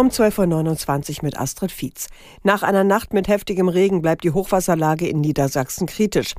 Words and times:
Um 0.00 0.08
12.29 0.08 1.18
Uhr 1.18 1.24
mit 1.24 1.38
Astrid 1.38 1.70
Fietz. 1.70 2.08
Nach 2.42 2.62
einer 2.62 2.84
Nacht 2.84 3.12
mit 3.12 3.28
heftigem 3.28 3.68
Regen 3.68 4.00
bleibt 4.00 4.24
die 4.24 4.30
Hochwasserlage 4.30 5.06
in 5.06 5.20
Niedersachsen 5.20 5.86
kritisch. 5.86 6.32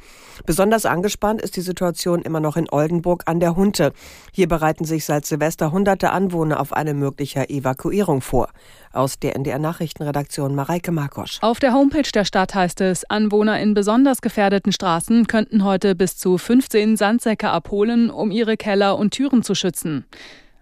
Besonders 0.47 0.87
angespannt 0.87 1.44
ist 1.44 1.56
die 1.58 1.62
Situation 1.62 2.24
immer 2.24 2.40
noch 2.40 2.58
in 2.58 2.68
Oldenburg 2.72 3.22
an 3.28 3.40
der 3.40 3.55
Hunte. 3.55 3.94
Hier 4.33 4.47
bereiten 4.47 4.83
sich 4.83 5.05
seit 5.05 5.28
Silvester 5.28 5.72
hunderte 5.72 6.10
Anwohner 6.10 6.60
auf 6.60 6.74
eine 6.74 6.96
mögliche 6.96 7.50
Evakuierung 7.50 8.22
vor. 8.22 8.50
Aus 8.94 9.19
der 9.19 9.36
NDR 9.36 9.60
Nachrichtenredaktion 9.60 10.55
Mareike 10.55 10.91
Markosch. 10.91 11.37
Auf 11.41 11.59
der 11.59 11.73
Homepage 11.73 12.09
der 12.12 12.26
Stadt 12.26 12.55
heißt 12.55 12.82
es, 12.82 13.08
Anwohner 13.12 13.59
in 13.59 13.76
besonders 13.76 14.22
gefährdeten 14.22 14.72
Straßen 14.72 15.28
könnten 15.28 15.64
heute 15.64 15.94
bis 15.94 16.18
zu 16.18 16.40
15 16.40 16.98
Sandsäcke 16.98 17.52
abholen, 17.52 18.09
um 18.09 18.32
ihre 18.32 18.58
Keller 18.58 18.98
und 18.98 19.12
Türen 19.12 19.44
zu 19.44 19.54
schützen. 19.54 20.05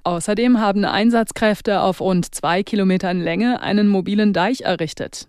Außerdem 0.09 0.59
haben 0.59 0.85
Einsatzkräfte 0.85 1.81
auf 1.81 2.01
rund 2.01 2.33
zwei 2.33 2.63
Kilometern 2.63 3.21
Länge 3.21 3.61
einen 3.61 3.87
mobilen 3.87 4.33
Deich 4.33 4.61
errichtet. 4.61 5.27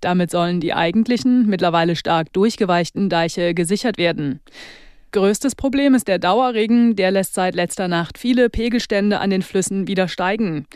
Damit 0.00 0.30
sollen 0.30 0.60
die 0.60 0.74
eigentlichen, 0.74 1.48
mittlerweile 1.48 1.96
stark 1.96 2.32
durchgeweichten 2.32 3.08
Deiche 3.08 3.52
gesichert 3.52 3.98
werden. 3.98 4.38
Größtes 5.10 5.56
Problem 5.56 5.96
ist 5.96 6.06
der 6.06 6.20
Dauerregen, 6.20 6.94
der 6.94 7.10
lässt 7.10 7.34
seit 7.34 7.56
letzter 7.56 7.88
Nacht 7.88 8.16
viele 8.16 8.48
Pegelstände 8.48 9.18
an 9.18 9.30
den 9.30 9.42
Flüssen 9.42 9.88
wieder 9.88 10.06
steigen. 10.06 10.66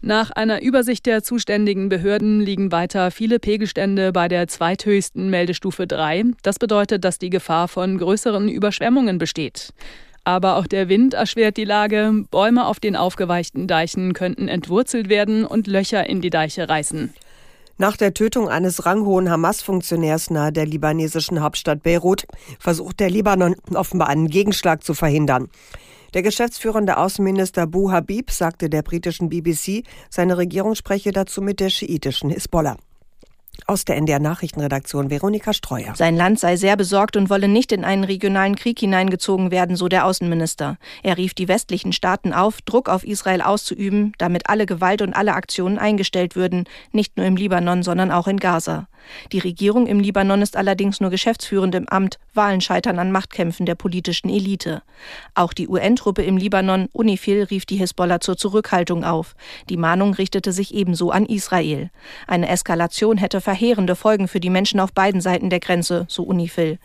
Nach 0.00 0.30
einer 0.30 0.62
Übersicht 0.62 1.06
der 1.06 1.24
zuständigen 1.24 1.88
Behörden 1.88 2.40
liegen 2.40 2.70
weiter 2.70 3.10
viele 3.10 3.40
Pegelstände 3.40 4.12
bei 4.12 4.28
der 4.28 4.46
zweithöchsten 4.46 5.28
Meldestufe 5.28 5.88
3. 5.88 6.26
Das 6.42 6.60
bedeutet, 6.60 7.02
dass 7.02 7.18
die 7.18 7.30
Gefahr 7.30 7.66
von 7.66 7.98
größeren 7.98 8.48
Überschwemmungen 8.48 9.18
besteht. 9.18 9.72
Aber 10.26 10.56
auch 10.56 10.66
der 10.66 10.88
Wind 10.88 11.14
erschwert 11.14 11.56
die 11.56 11.64
Lage. 11.64 12.24
Bäume 12.32 12.66
auf 12.66 12.80
den 12.80 12.96
aufgeweichten 12.96 13.68
Deichen 13.68 14.12
könnten 14.12 14.48
entwurzelt 14.48 15.08
werden 15.08 15.46
und 15.46 15.68
Löcher 15.68 16.08
in 16.08 16.20
die 16.20 16.30
Deiche 16.30 16.68
reißen. 16.68 17.14
Nach 17.78 17.96
der 17.96 18.12
Tötung 18.12 18.48
eines 18.48 18.84
ranghohen 18.86 19.30
Hamas-Funktionärs 19.30 20.30
nahe 20.30 20.50
der 20.50 20.66
libanesischen 20.66 21.42
Hauptstadt 21.42 21.84
Beirut 21.84 22.26
versucht 22.58 22.98
der 22.98 23.08
Libanon 23.08 23.54
offenbar 23.72 24.08
einen 24.08 24.26
Gegenschlag 24.26 24.82
zu 24.82 24.94
verhindern. 24.94 25.48
Der 26.12 26.22
geschäftsführende 26.22 26.96
Außenminister 26.96 27.68
Bu 27.68 27.92
Habib 27.92 28.32
sagte 28.32 28.68
der 28.68 28.82
britischen 28.82 29.28
BBC, 29.28 29.84
seine 30.10 30.38
Regierung 30.38 30.74
spreche 30.74 31.12
dazu 31.12 31.40
mit 31.40 31.60
der 31.60 31.70
schiitischen 31.70 32.30
Hisbollah. 32.30 32.78
Aus 33.66 33.84
der 33.84 33.96
NDR 33.96 34.18
Nachrichtenredaktion 34.18 35.10
Veronika 35.10 35.52
Streuer. 35.52 35.94
Sein 35.96 36.16
Land 36.16 36.38
sei 36.38 36.56
sehr 36.56 36.76
besorgt 36.76 37.16
und 37.16 37.30
wolle 37.30 37.48
nicht 37.48 37.72
in 37.72 37.84
einen 37.84 38.04
regionalen 38.04 38.56
Krieg 38.56 38.78
hineingezogen 38.78 39.50
werden, 39.50 39.76
so 39.76 39.88
der 39.88 40.04
Außenminister. 40.06 40.78
Er 41.02 41.16
rief 41.16 41.34
die 41.34 41.48
westlichen 41.48 41.92
Staaten 41.92 42.32
auf, 42.32 42.62
Druck 42.62 42.88
auf 42.88 43.04
Israel 43.04 43.42
auszuüben, 43.42 44.12
damit 44.18 44.48
alle 44.48 44.66
Gewalt 44.66 45.02
und 45.02 45.14
alle 45.14 45.34
Aktionen 45.34 45.78
eingestellt 45.78 46.36
würden, 46.36 46.64
nicht 46.92 47.16
nur 47.16 47.26
im 47.26 47.36
Libanon, 47.36 47.82
sondern 47.82 48.10
auch 48.10 48.28
in 48.28 48.38
Gaza. 48.38 48.88
Die 49.32 49.38
Regierung 49.38 49.86
im 49.86 50.00
Libanon 50.00 50.42
ist 50.42 50.56
allerdings 50.56 51.00
nur 51.00 51.10
geschäftsführend 51.10 51.74
im 51.74 51.88
Amt, 51.88 52.18
Wahlen 52.34 52.60
scheitern 52.60 52.98
an 52.98 53.12
Machtkämpfen 53.12 53.66
der 53.66 53.74
politischen 53.74 54.28
Elite. 54.28 54.82
Auch 55.34 55.52
die 55.52 55.68
UN-Truppe 55.68 56.22
im 56.22 56.36
Libanon, 56.36 56.88
UNIFIL, 56.92 57.44
rief 57.44 57.66
die 57.66 57.76
Hisbollah 57.76 58.20
zur 58.20 58.36
Zurückhaltung 58.36 59.04
auf. 59.04 59.34
Die 59.68 59.76
Mahnung 59.76 60.14
richtete 60.14 60.52
sich 60.52 60.74
ebenso 60.74 61.10
an 61.10 61.26
Israel. 61.26 61.90
Eine 62.26 62.48
Eskalation 62.48 63.18
hätte 63.18 63.40
verheerende 63.40 63.96
Folgen 63.96 64.28
für 64.28 64.40
die 64.40 64.50
Menschen 64.50 64.80
auf 64.80 64.92
beiden 64.92 65.20
Seiten 65.20 65.50
der 65.50 65.60
Grenze, 65.60 66.06
so 66.08 66.24
UNIFIL. 66.24 66.78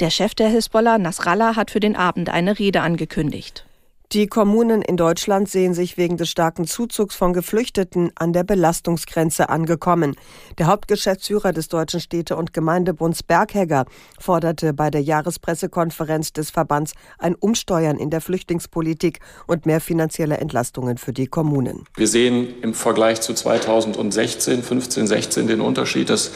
Der 0.00 0.10
Chef 0.10 0.34
der 0.34 0.48
Hisbollah, 0.48 0.98
Nasrallah, 0.98 1.56
hat 1.56 1.70
für 1.70 1.80
den 1.80 1.96
Abend 1.96 2.30
eine 2.30 2.58
Rede 2.58 2.80
angekündigt. 2.80 3.65
Die 4.12 4.28
Kommunen 4.28 4.82
in 4.82 4.96
Deutschland 4.96 5.48
sehen 5.48 5.74
sich 5.74 5.96
wegen 5.96 6.16
des 6.16 6.30
starken 6.30 6.64
Zuzugs 6.64 7.16
von 7.16 7.32
Geflüchteten 7.32 8.12
an 8.14 8.32
der 8.32 8.44
Belastungsgrenze 8.44 9.48
angekommen. 9.48 10.14
Der 10.58 10.68
Hauptgeschäftsführer 10.68 11.52
des 11.52 11.66
Deutschen 11.66 11.98
Städte- 11.98 12.36
und 12.36 12.52
Gemeindebunds 12.52 13.24
Berghegger 13.24 13.84
forderte 14.20 14.72
bei 14.72 14.90
der 14.90 15.02
Jahrespressekonferenz 15.02 16.32
des 16.32 16.50
Verbands 16.50 16.92
ein 17.18 17.34
Umsteuern 17.34 17.98
in 17.98 18.10
der 18.10 18.20
Flüchtlingspolitik 18.20 19.18
und 19.48 19.66
mehr 19.66 19.80
finanzielle 19.80 20.36
Entlastungen 20.36 20.98
für 20.98 21.12
die 21.12 21.26
Kommunen. 21.26 21.84
Wir 21.96 22.06
sehen 22.06 22.62
im 22.62 22.74
Vergleich 22.74 23.20
zu 23.22 23.34
2016, 23.34 24.62
15, 24.62 25.08
16 25.08 25.46
den 25.48 25.60
Unterschied, 25.60 26.10
dass 26.10 26.30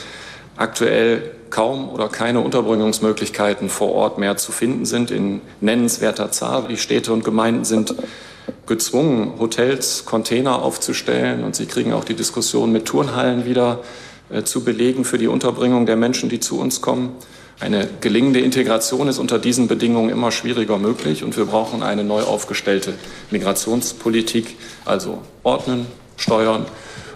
aktuell 0.61 1.31
kaum 1.49 1.89
oder 1.89 2.09
keine 2.09 2.41
Unterbringungsmöglichkeiten 2.41 3.71
vor 3.71 3.93
Ort 3.93 4.19
mehr 4.19 4.37
zu 4.37 4.53
finden 4.53 4.85
sind 4.85 5.11
in 5.11 5.41
nennenswerter 5.61 6.31
Zahl. 6.31 6.67
Die 6.69 6.77
Städte 6.77 7.13
und 7.13 7.25
Gemeinden 7.25 7.65
sind 7.65 7.95
gezwungen, 8.67 9.33
Hotels, 9.39 10.05
Container 10.05 10.63
aufzustellen 10.63 11.45
und 11.45 11.57
sie 11.57 11.67
kriegen 11.67 11.93
auch 11.93 12.05
die 12.05 12.15
Diskussion 12.15 12.73
mit 12.73 12.85
Turnhallen 12.85 13.47
wieder 13.47 13.81
äh, 14.29 14.43
zu 14.43 14.63
belegen 14.63 15.05
für 15.05 15.19
die 15.19 15.29
Unterbringung 15.29 15.87
der 15.87 15.97
Menschen, 15.97 16.29
die 16.29 16.41
zu 16.41 16.61
uns 16.61 16.83
kommen. 16.83 17.17
Eine 17.59 17.89
gelingende 18.01 18.41
Integration 18.41 19.09
ist 19.09 19.19
unter 19.19 19.39
diesen 19.39 19.67
Bedingungen 19.67 20.11
immer 20.11 20.31
schwieriger 20.31 20.79
möglich 20.79 21.25
und 21.25 21.37
wir 21.37 21.47
brauchen 21.47 21.83
eine 21.83 22.05
neu 22.05 22.23
aufgestellte 22.23 22.95
Migrationspolitik, 23.31 24.57
also 24.85 25.19
ordnen, 25.43 25.87
steuern 26.17 26.67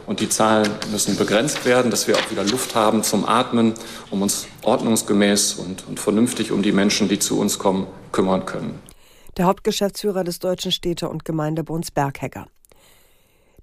und 0.07 0.21
die 0.21 0.29
Zahlen 0.29 0.71
müssen 0.91 1.17
begrenzt 1.17 1.65
werden, 1.65 1.91
dass 1.91 2.07
wir 2.09 2.17
auch 2.17 2.31
wieder 2.31 2.45
Luft 2.45 2.75
haben 2.75 3.03
zum 3.03 3.25
Atmen, 3.25 3.75
um 4.11 4.23
uns 4.23 4.47
ordnungsgemäß 4.63 5.55
und, 5.55 5.87
und 5.89 6.01
vernünftig 6.01 6.53
um 6.53 6.63
die 6.63 6.73
Menschen, 6.73 7.09
die 7.09 7.19
zu 7.19 7.39
uns 7.39 7.59
kommen, 7.59 7.87
kümmern 8.13 8.47
können. 8.47 8.79
Der 9.37 9.47
Hauptgeschäftsführer 9.47 10.23
des 10.23 10.39
Deutschen 10.39 10.71
Städte- 10.71 11.09
und 11.09 11.25
Gemeindebunds 11.25 11.91
Berghegger. 11.91 12.47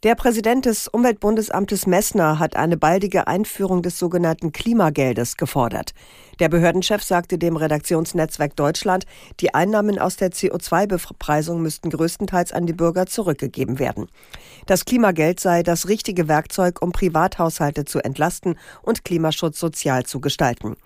Der 0.03 0.15
Präsident 0.15 0.65
des 0.65 0.87
Umweltbundesamtes 0.87 1.85
Messner 1.85 2.39
hat 2.39 2.55
eine 2.55 2.75
baldige 2.75 3.27
Einführung 3.27 3.83
des 3.83 3.99
sogenannten 3.99 4.51
Klimageldes 4.51 5.37
gefordert. 5.37 5.93
Der 6.39 6.49
Behördenchef 6.49 7.03
sagte 7.03 7.37
dem 7.37 7.55
Redaktionsnetzwerk 7.55 8.55
Deutschland, 8.55 9.05
die 9.41 9.53
Einnahmen 9.53 9.99
aus 9.99 10.15
der 10.15 10.31
CO2-Bepreisung 10.31 11.61
müssten 11.61 11.91
größtenteils 11.91 12.51
an 12.51 12.65
die 12.65 12.73
Bürger 12.73 13.05
zurückgegeben 13.05 13.77
werden. 13.77 14.07
Das 14.65 14.85
Klimageld 14.85 15.39
sei 15.39 15.61
das 15.61 15.87
richtige 15.87 16.27
Werkzeug, 16.27 16.81
um 16.81 16.91
Privathaushalte 16.91 17.85
zu 17.85 17.99
entlasten 17.99 18.57
und 18.81 19.05
Klimaschutz 19.05 19.59
sozial 19.59 20.03
zu 20.07 20.19
gestalten. 20.19 20.77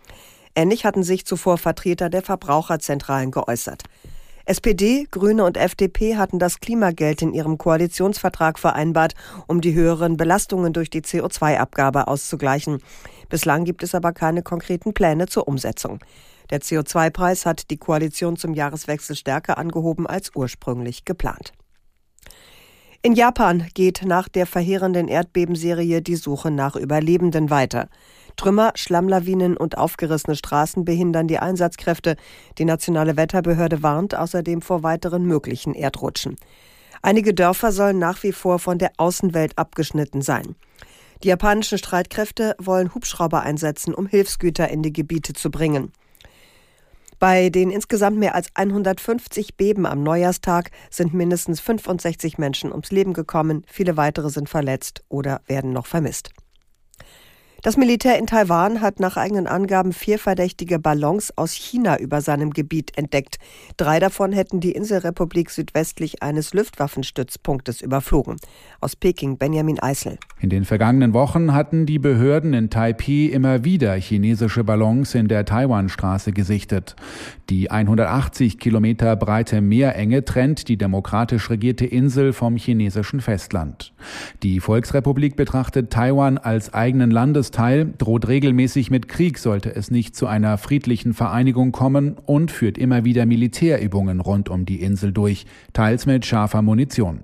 Ähnlich 0.55 0.83
hatten 0.83 1.03
sich 1.03 1.25
zuvor 1.25 1.57
Vertreter 1.57 2.09
der 2.09 2.21
Verbraucherzentralen 2.21 3.31
geäußert. 3.31 3.83
SPD, 4.47 5.07
Grüne 5.09 5.43
und 5.43 5.57
FDP 5.57 6.17
hatten 6.17 6.37
das 6.37 6.59
Klimageld 6.59 7.23
in 7.23 7.33
ihrem 7.33 7.57
Koalitionsvertrag 7.57 8.59
vereinbart, 8.59 9.15
um 9.47 9.59
die 9.59 9.73
höheren 9.73 10.17
Belastungen 10.17 10.71
durch 10.71 10.91
die 10.91 11.01
CO2-Abgabe 11.01 12.07
auszugleichen. 12.07 12.77
Bislang 13.27 13.63
gibt 13.63 13.81
es 13.81 13.95
aber 13.95 14.13
keine 14.13 14.43
konkreten 14.43 14.93
Pläne 14.93 15.25
zur 15.25 15.47
Umsetzung. 15.47 15.99
Der 16.51 16.61
CO2-Preis 16.61 17.47
hat 17.47 17.71
die 17.71 17.77
Koalition 17.77 18.37
zum 18.37 18.53
Jahreswechsel 18.53 19.15
stärker 19.15 19.57
angehoben 19.57 20.05
als 20.05 20.31
ursprünglich 20.35 21.05
geplant. 21.05 21.53
In 23.01 23.13
Japan 23.13 23.67
geht 23.73 24.03
nach 24.05 24.27
der 24.27 24.45
verheerenden 24.45 25.07
Erdbebenserie 25.07 26.01
die 26.01 26.15
Suche 26.15 26.51
nach 26.51 26.75
Überlebenden 26.75 27.49
weiter. 27.49 27.89
Trümmer, 28.35 28.71
Schlammlawinen 28.75 29.57
und 29.57 29.77
aufgerissene 29.77 30.35
Straßen 30.35 30.85
behindern 30.85 31.27
die 31.27 31.39
Einsatzkräfte. 31.39 32.15
Die 32.57 32.65
nationale 32.65 33.17
Wetterbehörde 33.17 33.83
warnt 33.83 34.15
außerdem 34.15 34.61
vor 34.61 34.83
weiteren 34.83 35.25
möglichen 35.25 35.73
Erdrutschen. 35.73 36.35
Einige 37.01 37.33
Dörfer 37.33 37.71
sollen 37.71 37.99
nach 37.99 38.23
wie 38.23 38.31
vor 38.31 38.59
von 38.59 38.77
der 38.77 38.91
Außenwelt 38.97 39.57
abgeschnitten 39.57 40.21
sein. 40.21 40.55
Die 41.23 41.29
japanischen 41.29 41.77
Streitkräfte 41.77 42.55
wollen 42.59 42.93
Hubschrauber 42.93 43.41
einsetzen, 43.41 43.93
um 43.93 44.07
Hilfsgüter 44.07 44.69
in 44.69 44.81
die 44.81 44.93
Gebiete 44.93 45.33
zu 45.33 45.49
bringen. 45.49 45.91
Bei 47.19 47.49
den 47.49 47.71
insgesamt 47.71 48.17
mehr 48.17 48.35
als 48.35 48.49
150 48.55 49.55
Beben 49.55 49.85
am 49.85 50.03
Neujahrstag 50.03 50.71
sind 50.89 51.13
mindestens 51.13 51.61
65 51.61 52.37
Menschen 52.37 52.71
ums 52.71 52.91
Leben 52.91 53.13
gekommen, 53.13 53.63
viele 53.67 53.95
weitere 53.97 54.29
sind 54.29 54.49
verletzt 54.49 55.03
oder 55.07 55.41
werden 55.47 55.71
noch 55.71 55.85
vermisst. 55.85 56.31
Das 57.65 57.77
Militär 57.77 58.19
in 58.19 58.27
Taiwan 58.27 58.79
hat 58.79 58.99
nach 58.99 59.17
eigenen 59.17 59.47
Angaben 59.47 59.91
vier 59.91 60.19
verdächtige 60.19 60.77
Ballons 60.77 61.35
aus 61.35 61.53
China 61.53 61.97
über 61.97 62.21
seinem 62.21 62.51
Gebiet 62.51 62.95
entdeckt. 62.95 63.37
Drei 63.75 63.99
davon 63.99 64.33
hätten 64.33 64.59
die 64.59 64.73
Inselrepublik 64.73 65.49
südwestlich 65.49 66.21
eines 66.21 66.53
Luftwaffenstützpunktes 66.53 67.81
überflogen. 67.81 68.35
Aus 68.81 68.95
Peking 68.95 69.39
Benjamin 69.39 69.79
Eisel. 69.79 70.19
In 70.39 70.51
den 70.51 70.63
vergangenen 70.63 71.13
Wochen 71.13 71.53
hatten 71.53 71.87
die 71.87 71.97
Behörden 71.97 72.53
in 72.53 72.69
Taipei 72.69 73.31
immer 73.33 73.63
wieder 73.63 73.95
chinesische 73.95 74.63
Ballons 74.63 75.15
in 75.15 75.27
der 75.27 75.43
Taiwanstraße 75.43 76.33
gesichtet. 76.33 76.95
Die 77.49 77.71
180 77.71 78.59
Kilometer 78.59 79.15
breite 79.15 79.61
Meerenge 79.61 80.23
trennt 80.23 80.67
die 80.67 80.77
demokratisch 80.77 81.49
regierte 81.49 81.87
Insel 81.87 82.31
vom 82.31 82.57
chinesischen 82.57 83.21
Festland. 83.21 83.91
Die 84.43 84.59
Volksrepublik 84.59 85.35
betrachtet 85.35 85.89
Taiwan 85.89 86.37
als 86.37 86.71
eigenen 86.71 87.09
Landesteil 87.09 87.54
teil, 87.55 87.93
droht 87.97 88.27
regelmäßig 88.27 88.91
mit 88.91 89.07
Krieg, 89.07 89.39
sollte 89.39 89.73
es 89.73 89.89
nicht 89.89 90.15
zu 90.15 90.27
einer 90.27 90.57
friedlichen 90.57 91.13
Vereinigung 91.13 91.71
kommen 91.71 92.17
und 92.25 92.51
führt 92.51 92.77
immer 92.77 93.05
wieder 93.05 93.25
Militärübungen 93.25 94.19
rund 94.19 94.49
um 94.49 94.65
die 94.65 94.81
Insel 94.81 95.11
durch, 95.11 95.45
teils 95.73 96.05
mit 96.05 96.25
scharfer 96.25 96.61
Munition. 96.61 97.21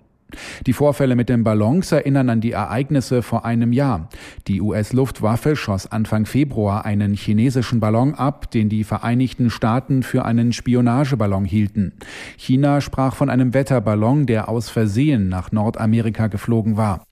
Die 0.66 0.74
Vorfälle 0.74 1.16
mit 1.16 1.28
den 1.28 1.44
Ballons 1.44 1.92
erinnern 1.92 2.30
an 2.30 2.40
die 2.40 2.54
Ereignisse 2.54 3.22
vor 3.22 3.44
einem 3.44 3.74
Jahr. 3.74 4.08
Die 4.48 4.62
US-Luftwaffe 4.62 5.56
schoss 5.58 5.92
Anfang 5.92 6.26
Februar 6.26 6.86
einen 6.86 7.14
chinesischen 7.14 7.82
Ballon 7.82 8.16
ab, 8.16 8.50
den 8.52 8.70
die 8.70 8.86
Vereinigten 8.86 9.50
Staaten 9.50 10.04
für 10.04 10.26
einen 10.26 10.54
Spionageballon 10.54 11.46
hielten. 11.46 11.94
China 12.38 12.82
sprach 12.82 13.16
von 13.16 13.30
einem 13.30 13.54
Wetterballon, 13.54 14.26
der 14.26 14.50
aus 14.50 14.70
Versehen 14.70 15.30
nach 15.30 15.52
Nordamerika 15.52 16.28
geflogen 16.28 16.78
war. 16.78 17.04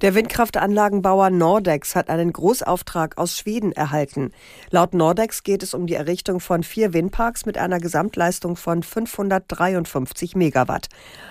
Der 0.00 0.14
Windkraftanlagenbauer 0.14 1.30
Nordex 1.30 1.96
hat 1.96 2.08
einen 2.08 2.32
Großauftrag 2.32 3.18
aus 3.18 3.36
Schweden 3.36 3.72
erhalten. 3.72 4.30
Laut 4.70 4.94
Nordex 4.94 5.42
geht 5.42 5.64
es 5.64 5.74
um 5.74 5.88
die 5.88 5.94
Errichtung 5.94 6.38
von 6.38 6.62
vier 6.62 6.92
Windparks 6.92 7.46
mit 7.46 7.58
einer 7.58 7.80
Gesamtleistung 7.80 8.54
von 8.54 8.84
553 8.84 10.36
Megawatt. 10.36 10.86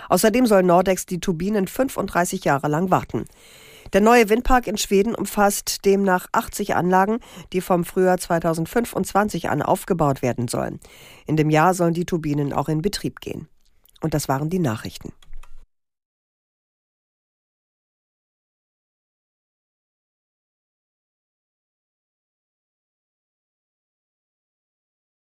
Außerdem 0.10 0.46
soll 0.46 0.64
Nordex 0.64 1.06
die 1.06 1.22
Turbinen 1.22 1.68
35 1.68 2.44
Jahre 2.44 2.68
lang 2.68 2.92
warten. 2.92 3.24
Der 3.94 4.02
neue 4.02 4.28
Windpark 4.28 4.68
in 4.68 4.78
Schweden 4.78 5.16
umfasst 5.16 5.86
demnach 5.86 6.28
80 6.34 6.76
Anlagen, 6.76 7.20
die 7.54 7.62
vom 7.62 7.86
Frühjahr 7.86 8.18
2025 8.18 9.50
an 9.50 9.62
aufgebaut 9.62 10.22
werden 10.22 10.50
sollen. 10.50 10.82
In 11.26 11.38
dem 11.38 11.50
Jahr 11.50 11.74
sollen 11.74 11.94
die 11.94 12.06
Turbinen 12.06 12.52
auch 12.52 12.68
in 12.68 12.82
Betrieb 12.82 13.22
gehen. 13.22 13.48
Und 14.02 14.14
das 14.14 14.28
waren 14.28 14.50
die 14.50 14.60
Nachrichten. 14.60 15.14